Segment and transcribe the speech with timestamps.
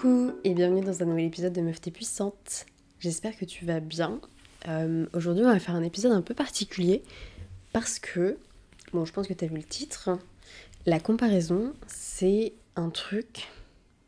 [0.00, 2.64] Coucou et bienvenue dans un nouvel épisode de Meuf t'es puissante.
[3.00, 4.18] J'espère que tu vas bien.
[4.66, 7.02] Euh, aujourd'hui on va faire un épisode un peu particulier
[7.74, 8.38] parce que,
[8.94, 10.18] bon je pense que tu as vu le titre,
[10.86, 13.48] la comparaison c'est un truc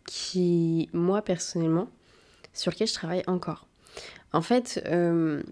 [0.07, 1.91] qui, moi personnellement,
[2.55, 3.66] sur lequel je travaille encore.
[4.33, 5.43] En fait, euh,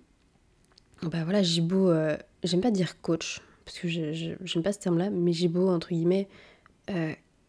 [1.02, 5.11] bah voilà, j'ai beau, euh, j'aime pas dire coach, parce que j'aime pas ce terme-là,
[5.11, 6.28] mais j'ai beau, entre guillemets,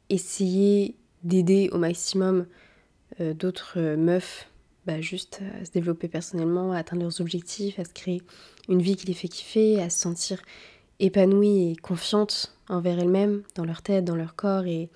[0.09, 2.47] essayer d'aider au maximum
[3.19, 4.47] euh, d'autres euh, meufs
[4.85, 8.21] bah, juste à se développer personnellement, à atteindre leurs objectifs, à se créer
[8.67, 10.41] une vie qui les fait kiffer, à se sentir
[10.99, 14.89] épanouies et confiantes envers elles-mêmes, dans leur tête, dans leur corps, et,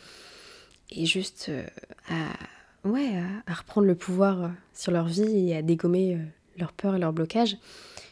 [0.91, 1.65] et juste euh,
[2.09, 3.11] à, ouais,
[3.47, 6.17] à, reprendre le pouvoir sur leur vie et à dégommer
[6.57, 7.57] leurs peurs et leurs blocages.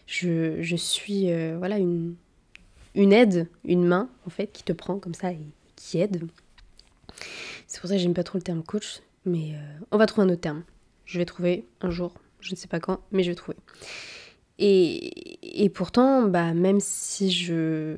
[0.05, 2.15] Je, je suis voilà une,
[2.93, 5.39] une aide, une main en fait qui te prend comme ça et
[5.75, 6.27] qui aide.
[7.67, 10.27] C'est pour ça que j'aime pas trop le terme coach, mais euh, on va trouver
[10.27, 10.63] un autre terme.
[11.05, 13.57] Je vais trouver un jour, je ne sais pas quand, mais je vais trouver.
[14.59, 17.97] Et, et pourtant, bah, même si je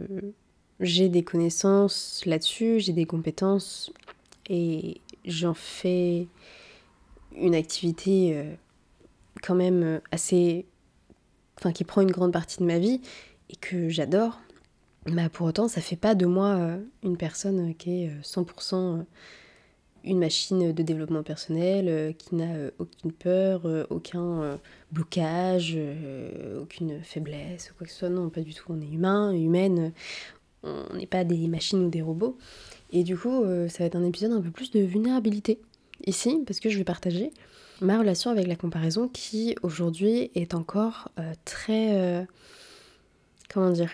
[0.80, 3.94] j'ai des connaissances là-dessus, j'ai des compétences
[4.50, 6.28] et j'en fais
[7.36, 8.54] une activité euh,
[9.42, 10.66] quand même assez.
[11.58, 13.00] Enfin, qui prend une grande partie de ma vie
[13.50, 14.42] et que j'adore,
[15.06, 19.06] bah pour autant, ça fait pas de moi euh, une personne qui est 100%
[20.06, 24.60] une machine de développement personnel euh, qui n'a euh, aucune peur, euh, aucun
[24.92, 25.78] blocage,
[26.62, 28.10] aucune faiblesse, quoi que ce soit.
[28.10, 28.64] Non, pas du tout.
[28.70, 29.92] On est humain, humaine.
[30.64, 32.38] On n'est pas des machines ou des robots.
[32.92, 35.60] Et du coup, ça va être un épisode un peu plus de vulnérabilité
[36.06, 37.32] ici, parce que je vais partager
[37.82, 41.10] ma relation avec la comparaison qui aujourd'hui est encore
[41.44, 42.26] très...
[43.54, 43.92] comment dire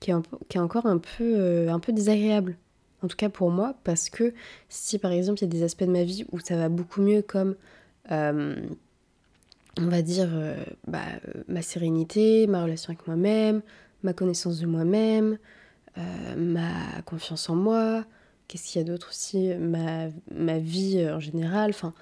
[0.00, 2.56] qui est, encore un peu, un peu désagréable
[3.02, 4.32] en tout cas pour moi, parce que
[4.68, 7.02] si par exemple il y a des aspects de ma vie où ça va beaucoup
[7.02, 7.56] mieux comme,
[8.10, 8.56] euh,
[9.78, 11.04] on va dire, euh, bah,
[11.48, 13.62] ma sérénité, ma relation avec moi-même,
[14.02, 15.38] ma connaissance de moi-même,
[15.98, 18.04] euh, ma confiance en moi,
[18.48, 21.94] qu'est-ce qu'il y a d'autre aussi, ma, ma, vie en général, enfin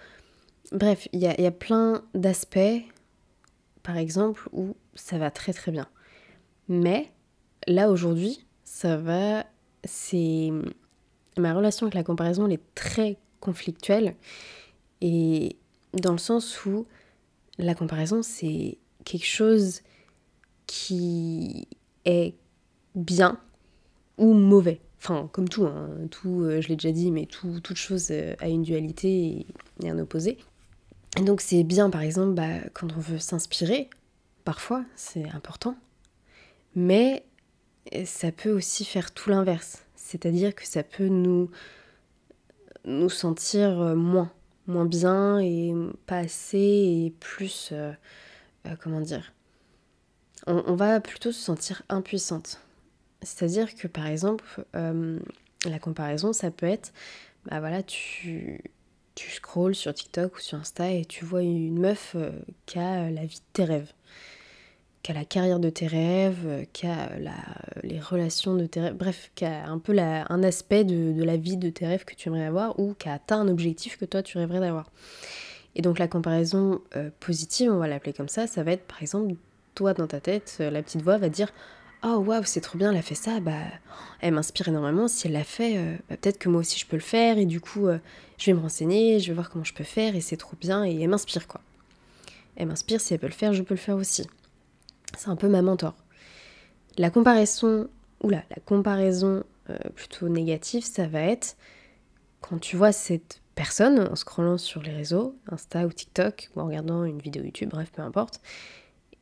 [0.73, 2.83] bref, il y a, y a plein d'aspects,
[3.83, 5.89] par exemple, où ça va très très bien.
[6.69, 7.11] Mais
[7.67, 9.45] là aujourd'hui, ça va,
[9.85, 10.51] c'est
[11.39, 14.15] ma relation avec la comparaison, elle est très conflictuelle.
[15.01, 15.57] Et
[15.95, 16.87] dans le sens où
[17.59, 19.81] la comparaison, c'est quelque chose
[20.67, 21.67] qui
[22.05, 22.35] est
[22.95, 23.39] bien
[24.19, 24.81] ou mauvais.
[24.99, 25.89] Enfin, comme tout, hein.
[26.11, 29.47] tout euh, je l'ai déjà dit, mais tout, toute chose euh, a une dualité
[29.83, 30.37] et, un opposé.
[31.19, 33.89] Et donc c'est bien, par exemple, bah, quand on veut s'inspirer,
[34.45, 35.75] parfois, c'est important.
[36.75, 37.25] Mais
[38.05, 39.83] ça peut aussi faire tout l'inverse.
[40.11, 41.53] C'est-à-dire que ça peut nous,
[42.85, 44.33] nous sentir euh, moins,
[44.67, 45.73] moins bien et
[46.07, 47.93] pas assez et plus, euh,
[48.67, 49.33] euh, comment dire,
[50.49, 52.61] on, va plutôt se sentir impuissante.
[53.23, 56.93] C'est-à-dire que par exemple, la comparaison, ça peut être,
[57.45, 58.65] bah voilà, tu,
[59.15, 62.17] tu scrolls sur TikTok ou sur Insta et tu vois une meuf
[62.67, 63.93] qui a la vie de tes rêves
[65.03, 67.35] qui a la carrière de tes rêves, a la,
[67.83, 71.25] les relations de tes rêves, bref, qui a un peu la, un aspect de, de,
[71.25, 73.97] la vie de tes rêves que tu aimerais avoir ou qui a atteint un objectif
[73.97, 74.91] que toi tu rêverais d'avoir.
[75.75, 79.01] Et donc la comparaison euh, positive, on va l'appeler comme ça, ça va être par
[79.01, 79.35] exemple,
[79.75, 81.51] toi dans ta tête, euh, la petite voix va dire
[82.03, 83.53] Oh waouh, c'est trop bien, elle a fait ça, bah
[84.21, 86.97] elle m'inspire énormément, si elle l'a fait, euh, bah, peut-être que moi aussi je peux
[86.97, 87.89] le faire, et du coup
[88.39, 90.85] je vais me renseigner, je vais voir comment je peux faire, et c'est trop bien,
[90.85, 91.61] et elle m'inspire quoi.
[92.57, 94.27] Elle m'inspire, si elle peut le faire, je peux le faire aussi.
[95.17, 95.95] C'est un peu ma mentor.
[96.99, 97.89] La comparaison,
[98.23, 101.57] oula, la comparaison euh, plutôt négative, ça va être
[102.41, 106.67] quand tu vois cette personne en scrollant sur les réseaux, Insta ou TikTok, ou en
[106.67, 108.41] regardant une vidéo YouTube, bref, peu importe,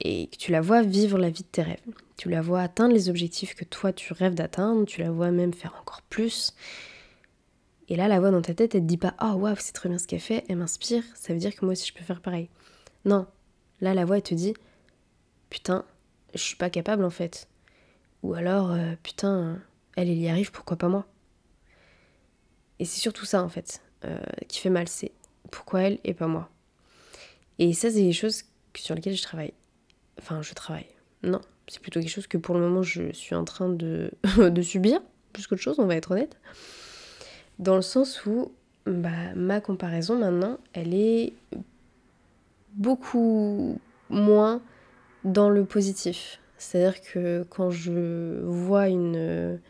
[0.01, 1.81] et que tu la vois vivre la vie de tes rêves.
[2.17, 5.53] Tu la vois atteindre les objectifs que toi tu rêves d'atteindre, tu la vois même
[5.53, 6.55] faire encore plus.
[7.89, 9.89] Et là, la voix dans ta tête, elle te dit pas Oh waouh, c'est très
[9.89, 12.21] bien ce qu'elle fait, elle m'inspire, ça veut dire que moi aussi je peux faire
[12.21, 12.49] pareil.
[13.05, 13.27] Non,
[13.81, 14.55] là, la voix, elle te dit
[15.51, 15.85] putain,
[16.35, 17.49] je suis pas capable en fait.
[18.23, 19.61] Ou alors, euh, putain,
[19.97, 21.07] elle, y arrive, pourquoi pas moi?
[22.79, 24.19] Et c'est surtout ça en fait euh,
[24.49, 25.13] qui fait mal, c'est
[25.51, 26.49] pourquoi elle et pas moi.
[27.59, 28.45] Et ça, c'est des choses
[28.77, 29.53] sur lesquelles je travaille.
[30.19, 30.87] Enfin, je travaille.
[31.23, 34.63] Non, c'est plutôt quelque chose que pour le moment je suis en train de, de
[34.63, 35.01] subir,
[35.33, 36.37] plus qu'autre chose, on va être honnête.
[37.59, 38.53] Dans le sens où
[38.87, 41.33] bah, ma comparaison maintenant, elle est
[42.75, 44.63] beaucoup moins
[45.25, 46.41] dans le positif.
[46.57, 49.61] C'est-à-dire que quand je vois une,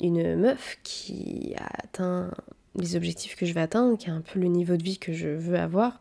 [0.00, 2.30] une meuf qui a atteint
[2.76, 5.12] les objectifs que je vais atteindre, qui a un peu le niveau de vie que
[5.12, 6.00] je veux avoir,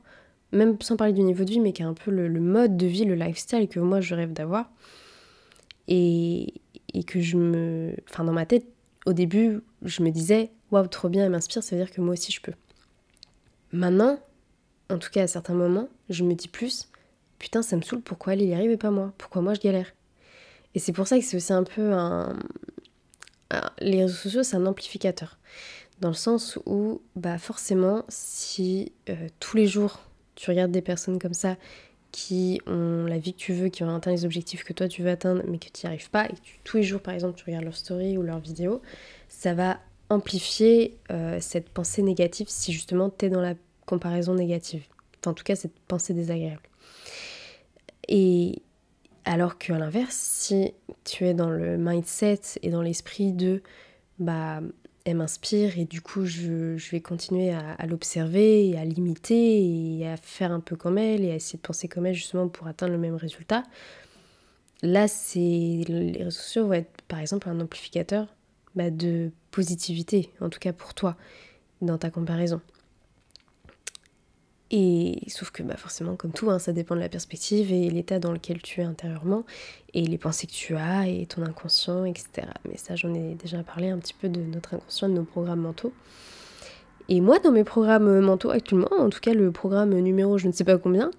[0.52, 2.86] même sans parler du niveau de vie, mais qui a un peu le, mode de
[2.86, 4.70] vie, le lifestyle que moi je rêve d'avoir.
[5.88, 6.54] Et,
[6.94, 7.96] et, que je me.
[8.10, 8.66] Enfin, dans ma tête,
[9.06, 12.14] au début, je me disais, waouh, trop bien, elle m'inspire, ça veut dire que moi
[12.14, 12.54] aussi je peux.
[13.74, 14.20] Maintenant,
[14.90, 16.91] en tout cas à certains moments, je me dis plus,
[17.42, 19.14] putain, ça me saoule, pourquoi elle y arrive et pas moi?
[19.18, 19.92] Pourquoi moi je galère?
[20.76, 22.38] Et c'est pour ça que c'est aussi un peu un.
[23.80, 25.38] Les réseaux sociaux, c'est un amplificateur.
[26.00, 30.00] Dans le sens où, bah forcément, si euh, tous les jours
[30.36, 31.58] tu regardes des personnes comme ça
[32.12, 35.02] qui ont la vie que tu veux, qui ont atteint les objectifs que toi tu
[35.02, 37.38] veux atteindre, mais que tu n'y arrives pas, et que tous les jours, par exemple,
[37.38, 38.82] tu regardes leur story ou leurs vidéos,
[39.30, 39.80] ça va
[40.10, 43.56] amplifier euh, cette pensée négative si justement tu es dans la
[43.86, 44.86] comparaison négative.
[45.20, 46.71] Enfin, en tout cas, cette pensée désagréable.
[48.14, 48.62] Et
[49.24, 50.74] alors qu'à l'inverse, si
[51.06, 53.64] tu es dans le mindset et dans l'esprit de
[54.20, 54.62] bah
[55.06, 60.52] elle m'inspire et du coup je, vais continuer à, l'observer à l'imiter et à faire
[60.52, 63.00] un peu comme elle et à essayer de penser comme elle justement pour atteindre le
[63.00, 63.64] même résultat.
[64.84, 68.28] Là, c'est les réseaux sociaux vont être par exemple un amplificateur
[68.76, 71.16] bah, de positivité, en tout cas pour toi,
[71.82, 72.60] dans ta comparaison.
[74.74, 78.20] Et sauf que bah forcément, comme tout, hein, ça dépend de la perspective et l'état
[78.20, 79.44] dans lequel tu es intérieurement,
[79.94, 82.48] et les pensées que tu as, et ton inconscient, etc.
[82.70, 85.60] Mais ça, j'en ai déjà parlé un petit peu de notre inconscient, de nos programmes
[85.60, 85.92] mentaux.
[87.10, 90.54] Et moi, dans mes programmes mentaux actuellement, en tout cas le programme numéro je ne
[90.54, 91.12] sais pas combien,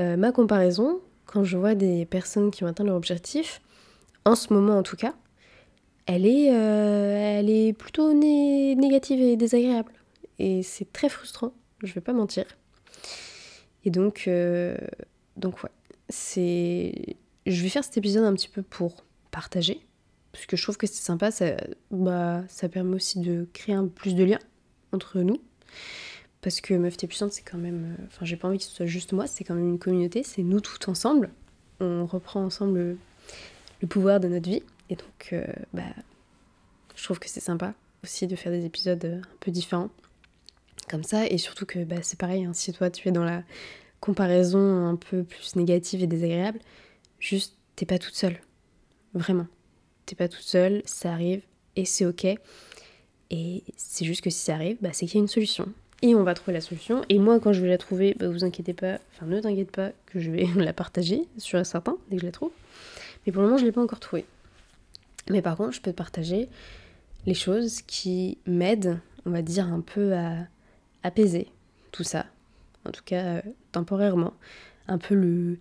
[0.00, 3.60] euh, ma comparaison, quand je vois des personnes qui ont atteint leur objectif,
[4.24, 5.12] en ce moment en tout cas,
[6.06, 9.92] elle est, euh, plutôt négative et désagréable.
[10.38, 11.52] Et c'est très frustrant,
[11.82, 12.46] je vais pas mentir.
[13.86, 14.76] Et donc, euh,
[15.36, 15.70] donc ouais,
[16.08, 17.16] c'est...
[17.46, 19.80] Je vais faire cet épisode un petit peu pour partager,
[20.32, 21.56] parce que je trouve que c'est sympa, ça,
[21.92, 24.40] bah, ça permet aussi de créer un plus de liens
[24.92, 25.40] entre nous.
[26.42, 27.96] Parce que Meuf T'es Puissante, c'est quand même...
[28.08, 30.42] Enfin, j'ai pas envie que ce soit juste moi, c'est quand même une communauté, c'est
[30.42, 31.30] nous tous ensemble.
[31.78, 32.96] On reprend ensemble
[33.80, 34.62] le pouvoir de notre vie.
[34.90, 35.82] Et donc, euh, bah,
[36.96, 39.90] je trouve que c'est sympa aussi de faire des épisodes euh, un peu différents
[40.88, 41.26] comme ça.
[41.26, 43.42] Et surtout que bah, c'est pareil, hein, si toi tu es dans la
[44.00, 46.60] comparaison un peu plus négative et désagréable,
[47.18, 48.38] juste t'es pas toute seule.
[49.14, 49.46] Vraiment.
[50.04, 51.42] T'es pas toute seule, ça arrive
[51.74, 52.26] et c'est ok.
[53.30, 55.72] Et c'est juste que si ça arrive, bah, c'est qu'il y a une solution.
[56.02, 57.04] Et on va trouver la solution.
[57.08, 59.90] Et moi, quand je vais la trouver, bah, vous inquiétez pas, enfin ne t'inquiète pas
[60.06, 62.52] que je vais la partager, sur certain, dès que je la trouve.
[63.24, 64.24] Mais pour le moment, je l'ai pas encore trouvée.
[65.30, 66.48] Mais par contre, je peux partager
[67.26, 70.46] les choses qui m'aident, on va dire, un peu à
[71.06, 71.48] apaiser
[71.92, 72.26] tout ça.
[72.84, 73.42] En tout cas, euh,
[73.72, 74.34] temporairement.
[74.88, 75.58] Un peu le,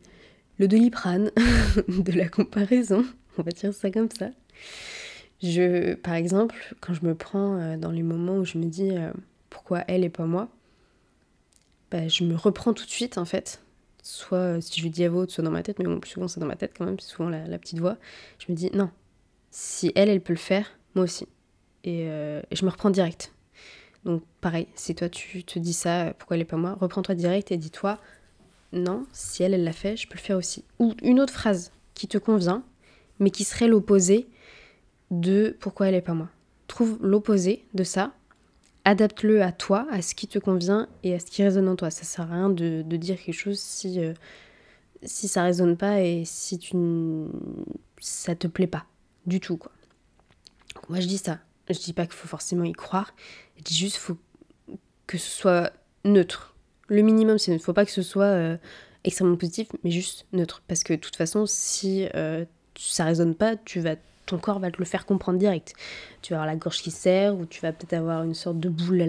[0.58, 1.32] le doliprane
[1.88, 3.06] de la comparaison.
[3.38, 4.30] On va dire ça comme ça.
[5.42, 8.92] Je, par exemple, quand je me prends euh, dans les moments où je me dis
[8.92, 9.12] euh,
[9.50, 10.50] pourquoi elle et pas moi,
[11.92, 13.62] bah, je me reprends tout de suite en fait.
[14.02, 16.40] Soit si je dis à votre, soit dans ma tête, mais bon, plus souvent c'est
[16.40, 17.98] dans ma tête quand même, c'est souvent la, la petite voix.
[18.40, 18.90] Je me dis non,
[19.50, 21.28] si elle, elle peut le faire, moi aussi.
[21.84, 22.06] Et,
[22.52, 23.35] je me reprends direct.
[24.06, 27.52] Donc pareil, si toi tu te dis ça, pourquoi elle n'est pas moi, reprends-toi direct
[27.52, 28.00] et dis-toi,
[28.72, 30.64] non, si elle, elle l'a fait, je peux le faire aussi.
[30.80, 32.64] Ou une autre phrase qui te convient,
[33.20, 34.28] mais qui serait l'opposé
[35.12, 36.30] de pourquoi elle n'est pas moi.
[36.68, 38.14] Trouve l'opposé de ça,
[38.84, 41.90] adapte-le à toi, à ce qui te convient et à ce qui résonne en toi.
[41.90, 44.14] Ça sert à rien de, dire quelque chose si, euh,
[45.04, 46.76] si ça résonne pas et si tu
[48.00, 48.86] ça te plaît pas
[49.26, 49.72] du tout quoi.
[50.90, 51.40] moi je dis ça.
[51.70, 53.14] Je dis pas qu'il faut forcément y croire.
[53.58, 54.18] Je dis juste faut
[55.08, 55.72] que ce soit
[56.04, 56.56] neutre.
[56.88, 57.66] Le minimum c'est neutre.
[57.66, 58.58] Faut pas que ce soit euh,
[59.04, 60.62] extrêmement positif, mais juste neutre.
[60.68, 62.46] Parce que de toute façon, si euh,
[62.76, 63.96] ça résonne pas, tu vas
[64.26, 65.74] ton corps va te le faire comprendre direct.
[66.22, 68.70] Tu vas avoir la gorge qui serre, ou tu vas peut-être avoir une sorte de
[68.70, 69.06] boule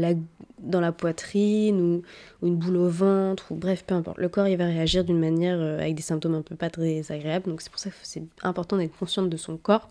[0.58, 4.18] dans la poitrine, ou, une boule au ventre, ou bref, peu importe.
[4.18, 7.10] Le corps, il va réagir d'une manière euh, avec des symptômes un peu pas très
[7.10, 7.48] agréables.
[7.48, 9.88] Donc c'est pour ça que c'est important d'être consciente de son corps,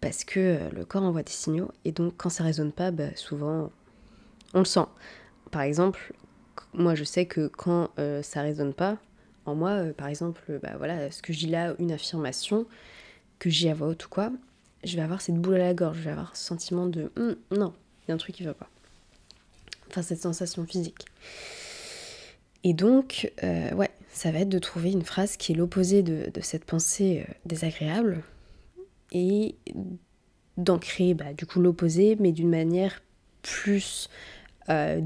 [0.00, 3.14] parce que euh, le corps envoie des signaux, et donc quand ça résonne pas, bah,
[3.14, 3.70] souvent,
[4.54, 4.86] on le sent.
[5.50, 6.12] Par exemple,
[6.74, 8.98] moi je sais que quand euh, ça résonne pas,
[9.44, 12.66] en moi, par exemple, bah, voilà, ce que je dis là, une affirmation,
[13.38, 14.32] que j'ai à voix ou quoi,
[14.84, 17.36] je vais avoir cette boule à la gorge, je vais avoir ce sentiment de hum,
[17.50, 17.72] non,
[18.02, 18.68] il y a un truc qui va pas.
[19.88, 21.06] Enfin, cette sensation physique.
[22.64, 26.30] Et donc, euh, ouais, ça va être de trouver une phrase qui est l'opposé de,
[26.40, 28.22] cette pensée euh, désagréable
[29.16, 29.56] et
[30.56, 33.02] d'ancrer bah, du coup l'opposé, mais d'une manière
[33.42, 34.08] plus
[34.68, 35.00] euh,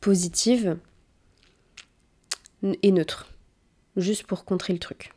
[0.00, 0.76] positive
[2.82, 3.32] et neutre,
[3.96, 5.12] juste pour contrer le truc.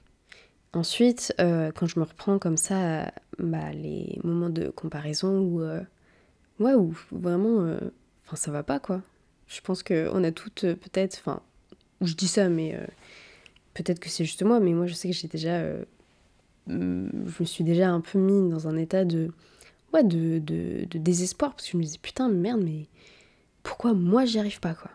[0.73, 5.81] Ensuite, euh, quand je me reprends comme ça, bah, les moments de comparaison où, euh,
[6.59, 6.73] ouais,
[7.11, 7.79] vraiment, euh,
[8.25, 9.01] enfin ça va pas quoi.
[9.47, 11.41] Je pense qu'on a toutes peut-être, enfin,
[12.01, 12.77] je dis ça, mais
[13.73, 15.63] peut-être que c'est juste moi, mais moi je sais que j'ai déjà,
[16.67, 16.73] je
[17.39, 19.31] me suis déjà un peu mis dans un état de,
[19.93, 22.87] ouais, de, de, désespoir parce que je me disais putain merde, mais
[23.63, 24.91] pourquoi moi j'y arrive pas quoi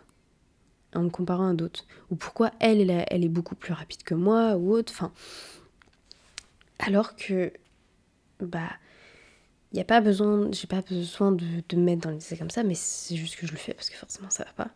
[0.95, 1.87] en me comparant à d'autres?
[2.11, 5.12] Ou pourquoi elle elle, est beaucoup plus rapide que moi ou autre enfin
[6.79, 7.52] alors que
[8.41, 8.71] bah
[9.73, 12.50] n'y a pas besoin, j'ai pas besoin de, de, me mettre dans les essais comme
[12.50, 14.71] ça, mais c'est juste que je le fais parce que forcément ça va pas.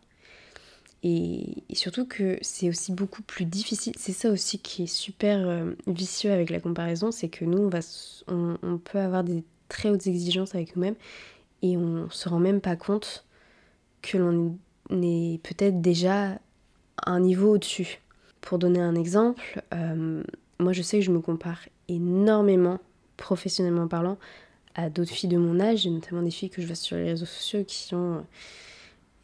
[1.02, 3.92] Et, surtout que c'est aussi beaucoup plus difficile.
[3.96, 7.68] C'est ça aussi qui est super euh, vicieux avec la comparaison, c'est que nous, on,
[7.68, 7.80] va,
[8.28, 10.96] on, on, peut avoir des très hautes exigences avec nous-mêmes
[11.62, 13.24] et on se rend même pas compte
[14.02, 14.58] que l'on
[14.90, 16.38] est peut-être déjà
[16.98, 18.00] à un niveau au-dessus.
[18.40, 20.22] Pour donner un exemple, euh,
[20.60, 22.78] moi je sais que je me compare énormément,
[23.16, 24.18] professionnellement parlant,
[24.74, 27.04] à d'autres filles de mon âge, et notamment des filles que je vois sur les
[27.04, 28.20] réseaux sociaux qui ont euh,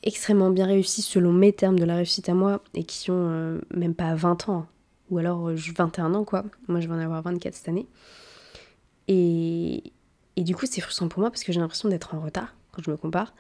[0.02, 3.60] extrêmement bien réussi selon mes termes de la réussite à moi, et qui ont euh,
[3.74, 4.66] même pas 20 ans,
[5.10, 6.44] ou alors 21 euh, ans quoi.
[6.68, 7.86] Moi je vais en avoir 24 cette année.
[9.08, 9.92] Et,
[10.36, 12.82] et du coup c'est frustrant pour moi parce que j'ai l'impression d'être en retard quand
[12.82, 13.34] je me compare.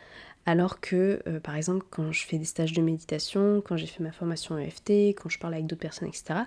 [0.44, 4.10] Alors que, par exemple, quand je fais des stages de méditation, quand j'ai fait ma
[4.10, 6.40] formation EFT, quand je parle avec d'autres personnes, etc.,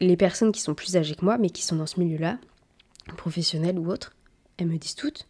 [0.00, 2.38] les personnes qui sont plus âgées que moi, mais qui sont dans ce milieu-là,
[3.16, 4.14] professionnel ou autre,
[4.56, 5.26] elles me disent toutes,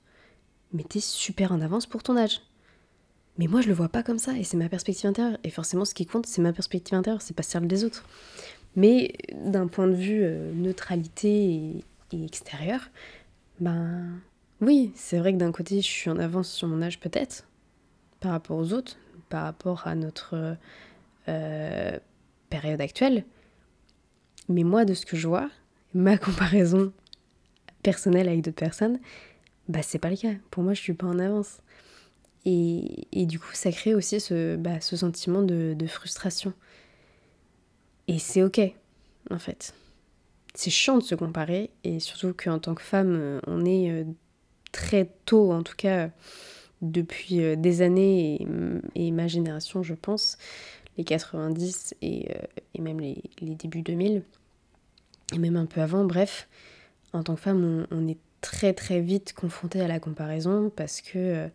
[0.73, 2.43] mais t'es super en avance pour ton âge.
[3.39, 5.39] Mais moi, je le vois pas comme ça, et c'est ma perspective intérieure.
[5.45, 8.05] Et forcément, ce qui compte, c'est ma perspective intérieure, c'est pas celle des autres.
[8.75, 12.91] Mais d'un point de vue euh, neutralité et, extérieur,
[13.61, 14.21] ben
[14.61, 17.47] oui, c'est vrai que d'un côté, je suis en avance sur mon âge peut-être,
[18.21, 18.97] par rapport aux autres,
[19.29, 20.57] par rapport à notre
[21.29, 21.99] euh,
[22.51, 23.25] période actuelle.
[24.49, 25.51] Mais moi, de ce que je vois,
[25.95, 26.93] ma comparaison
[27.83, 28.99] personnel avec d'autres personnes,
[29.69, 30.33] bah c'est pas le cas.
[30.51, 31.59] Pour moi, je suis pas en avance.
[32.51, 36.55] Et, du coup, ça crée aussi ce, bah, sentiment de, frustration.
[38.07, 38.61] Et c'est ok,
[39.31, 39.75] en fait.
[40.55, 44.05] C'est chiant de se comparer, et surtout qu'en tant que femme, euh, on est euh,
[44.73, 46.11] très tôt, en tout cas
[46.81, 48.47] depuis euh, des années,
[48.95, 50.39] et, ma génération, je pense,
[50.97, 52.29] les 90 et,
[52.75, 54.23] et même les, débuts 2000,
[55.35, 56.49] et même un peu avant, bref,
[57.13, 61.51] en tant que femme, on, est très très vite confronté à la comparaison parce que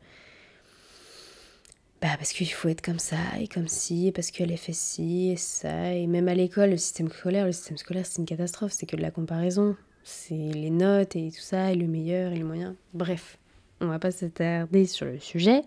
[2.04, 5.30] bah parce qu'il faut être comme ça et comme ci, parce qu'elle est fait ci
[5.30, 8.74] et ça, et même à l'école, le système scolaire, le système scolaire c'est une catastrophe,
[8.74, 12.38] c'est que de la comparaison, c'est les notes et tout ça, et le meilleur et
[12.38, 13.38] le moyen, bref,
[13.80, 15.62] on va pas s'attarder sur le sujet,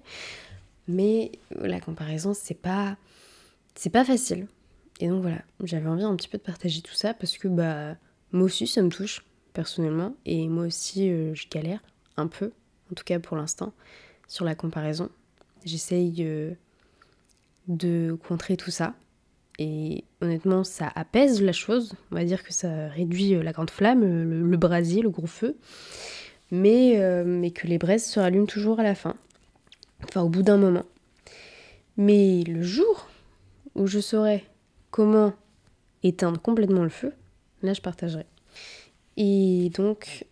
[0.88, 2.98] mais la comparaison c'est pas,
[3.74, 4.46] c'est pas facile,
[5.00, 7.96] et donc voilà, j'avais envie un petit peu de partager tout ça parce que bah
[8.32, 9.24] moi aussi ça me touche,
[9.56, 10.14] personnellement.
[10.26, 11.80] Et moi aussi, euh, je galère
[12.18, 12.52] un peu,
[12.92, 13.72] en tout cas pour l'instant,
[14.28, 15.08] sur la comparaison.
[15.64, 16.52] J'essaye euh,
[17.68, 18.94] de contrer tout ça.
[19.58, 21.94] Et honnêtement, ça apaise la chose.
[22.10, 25.56] On va dire que ça réduit euh, la grande flamme, le, brasier, le gros feu.
[26.52, 29.16] Mais, mais que les braises se rallument toujours à la fin.
[30.04, 30.84] Enfin, au bout d'un moment.
[31.96, 33.08] Mais le jour
[33.74, 34.44] où je saurai
[34.92, 35.32] comment
[36.04, 37.12] éteindre complètement le feu,
[37.62, 38.26] là, je partagerai.
[39.16, 40.24] Et donc,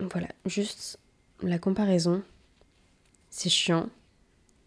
[0.00, 0.98] voilà, juste
[1.42, 2.22] la comparaison,
[3.30, 3.88] c'est chiant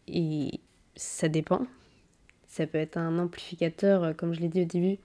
[0.07, 0.59] et
[0.95, 1.65] ça dépend.
[2.47, 4.97] Ça peut être un amplificateur, euh, comme je l'ai dit au début,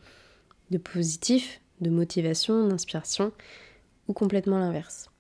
[0.71, 3.33] de positif, de motivation, d'inspiration,
[4.09, 5.11] ou complètement l'inverse.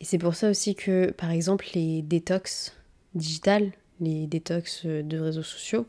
[0.00, 2.76] Et c'est pour ça aussi que, par exemple, les détox
[3.14, 5.86] digitales, les détox euh, de réseaux sociaux,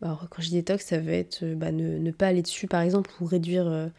[0.00, 3.10] quand je dis détox, ça veut être euh, bah, ne, pas aller dessus, par exemple,
[3.20, 3.90] ou réduire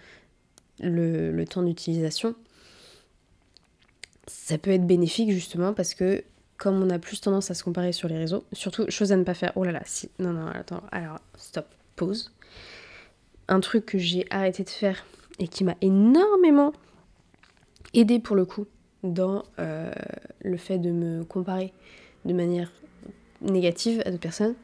[0.79, 2.35] le, temps d'utilisation,
[4.27, 6.23] ça peut être bénéfique justement parce que
[6.57, 9.23] comme on a plus tendance à se comparer sur les réseaux, surtout chose à ne
[9.23, 12.31] pas faire, oh là là, si, non, non, attends, alors stop, pause.
[13.47, 15.05] Un truc que j'ai arrêté de faire
[15.39, 16.73] et qui m'a énormément
[17.93, 18.65] aidé pour le coup
[19.03, 19.91] dans euh,
[20.41, 21.73] le fait de me comparer
[22.23, 22.71] de manière
[23.41, 24.55] négative à d'autres personnes,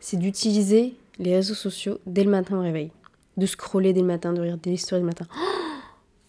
[0.00, 2.90] c'est d'utiliser les réseaux sociaux dès le matin au réveil
[3.36, 5.26] de scroller dès le matin, de regarder les stories le matin.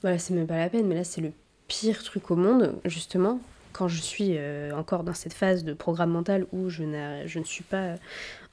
[0.02, 1.32] voilà, c'est même pas la peine, mais là c'est le
[1.68, 3.40] pire truc au monde, justement,
[3.74, 7.64] quand je suis euh, encore dans cette phase de programme mental où je, ne suis
[7.64, 7.96] pas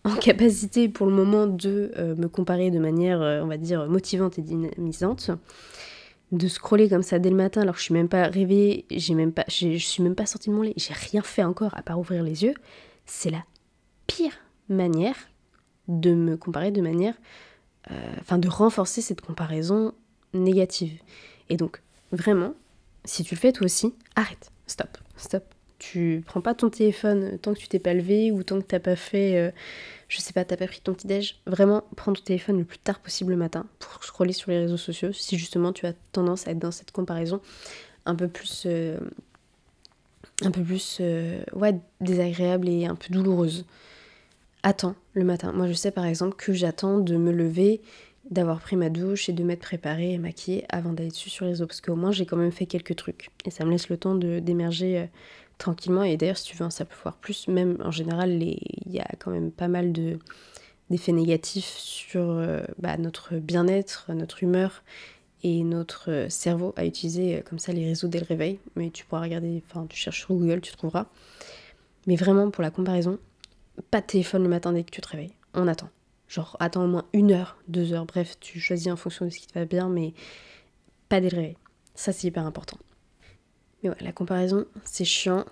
[0.05, 3.87] en capacité pour le moment de euh, me comparer de manière, euh, on va dire,
[3.87, 5.31] motivante et dynamisante.
[6.33, 9.15] De scroller comme ça dès le matin alors que je suis même pas réveillée, j'ai
[9.15, 11.83] même pas, je suis même pas sortie de mon lit, j'ai rien fait encore à
[11.83, 12.55] part ouvrir les yeux,
[13.05, 13.43] c'est la
[14.07, 14.33] pire
[14.69, 15.17] manière
[15.89, 17.15] de me comparer de manière
[17.91, 19.95] euh, enfin de renforcer cette comparaison
[20.35, 21.01] négative.
[21.49, 22.55] Et donc, vraiment,
[23.05, 25.45] si tu le fais toi aussi, arrête, stop, stop,
[25.79, 28.81] Tu prends pas ton téléphone tant que tu t'es pas levé ou tant que t'as
[28.81, 29.51] pas fait, euh,
[30.09, 31.41] je sais pas, t'as pas pris ton petit déj.
[31.47, 34.77] Vraiment, prends ton téléphone le plus tard possible le matin pour scroller sur les réseaux
[34.77, 37.41] sociaux si justement tu as tendance à être dans cette comparaison
[38.07, 38.99] un peu plus, euh,
[40.43, 41.43] un peu plus, euh,
[42.01, 43.65] désagréable et un peu douloureuse.
[44.63, 45.53] Attends le matin.
[45.53, 47.81] Moi, je sais par exemple que j'attends de me lever
[48.31, 51.53] d'avoir pris ma douche et de m'être préparée et maquillée avant d'aller dessus sur les
[51.53, 51.67] réseaux.
[51.67, 53.31] Parce qu'au moins, j'ai quand même fait quelques trucs.
[53.45, 55.07] Et ça me laisse le temps d'émerger euh,
[55.59, 56.05] tranquillement.
[56.05, 59.31] Et d'ailleurs, si tu veux en savoir plus, même en général, il y a quand
[59.31, 64.83] même pas mal d'effets négatifs sur euh, bah, notre bien-être, notre humeur
[65.43, 68.61] et notre euh, cerveau à utiliser comme ça les réseaux dès le réveil.
[68.77, 71.07] Mais tu pourras regarder, enfin, tu cherches sur Google, tu trouveras.
[72.07, 73.19] Mais vraiment, pour la comparaison,
[73.91, 75.35] pas de téléphone le matin dès que tu te réveilles.
[75.53, 75.91] On attend.
[76.31, 79.41] Genre, attends au moins une heure, deux heures, bref, tu choisis en fonction de ce
[79.41, 80.15] qui te va bien, mais
[81.09, 81.57] pas dès
[81.97, 82.79] Ça, c'est hyper important.
[83.83, 85.45] Mais ouais, la comparaison, c'est chiant.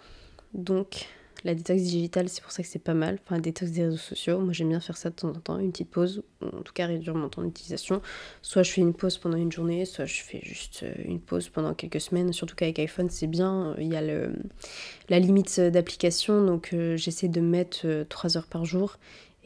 [0.54, 1.08] Donc,
[1.42, 3.18] la détox digitale, c'est pour ça que c'est pas mal.
[3.24, 5.58] Enfin, la détox des réseaux sociaux, moi j'aime bien faire ça de temps en temps,
[5.58, 8.00] une petite pause, ou en tout cas réduire mon temps d'utilisation.
[8.42, 11.48] Soit je fais une pause pendant une journée, soit je fais juste euh, une pause
[11.48, 12.32] pendant quelques semaines.
[12.32, 14.32] Surtout qu'avec iPhone, c'est bien, il y a le,
[15.08, 18.96] la limite d'application, donc euh, j'essaie de mettre 3 euh, heures par jour.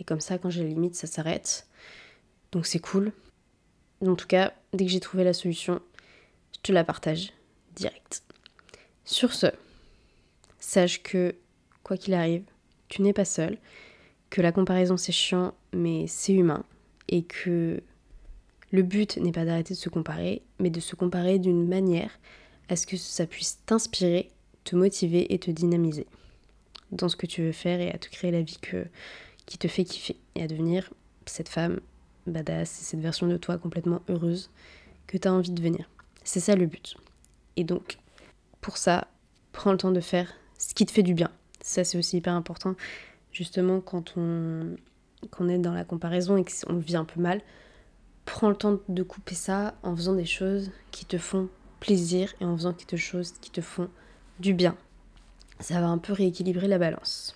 [0.02, 1.68] Et comme ça, quand j'ai la limite, ça s'arrête.
[2.50, 3.12] Donc c'est cool.
[4.04, 5.80] En tout cas, dès que j'ai trouvé la solution,
[6.56, 7.32] je te la partage
[7.76, 8.25] direct.
[9.04, 9.47] Sur ce,
[10.59, 11.37] sache que,
[11.85, 12.42] quoi qu'il arrive,
[12.88, 13.59] tu n'es pas seul,
[14.28, 16.64] que la comparaison c'est chiant, mais c'est humain,
[17.06, 17.80] et que
[18.73, 22.18] le but n'est pas d'arrêter de se comparer, mais de se comparer d'une manière
[22.68, 24.32] à ce que ça puisse t'inspirer,
[24.64, 26.09] te motiver et te dynamiser
[26.90, 28.87] dans ce que tu veux faire et à te créer la vie que,
[29.52, 30.90] qui te fait kiffer et à devenir
[31.26, 31.80] cette femme
[32.26, 34.49] badass, cette version de toi complètement heureuse
[35.06, 35.91] que tu as envie de devenir.
[36.25, 36.97] C'est ça le but.
[37.56, 37.99] Et donc,
[38.62, 39.08] pour ça,
[39.52, 41.30] prends le temps de faire ce qui te fait du bien.
[41.60, 42.76] Ça, c'est aussi hyper important.
[43.30, 44.75] Justement, quand on,
[45.30, 47.43] quand est dans la comparaison et qu'on vit un peu mal,
[48.25, 52.47] prends le temps de couper ça en faisant des choses qui te font plaisir et
[52.47, 53.91] en faisant quelque chose qui te font
[54.41, 54.78] du bien.
[55.60, 57.34] Ça va un peu rééquilibrer la balance.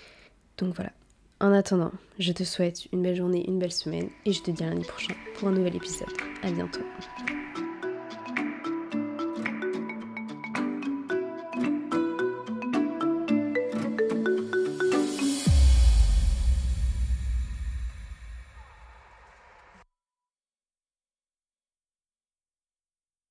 [0.57, 0.92] Donc voilà,
[1.40, 4.64] en attendant, je te souhaite une belle journée, une belle semaine et je te dis
[4.64, 6.09] à lundi prochain pour un nouvel épisode.
[6.42, 6.81] À bientôt.